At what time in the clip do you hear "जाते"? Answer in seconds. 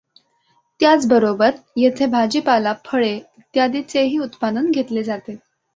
5.03-5.35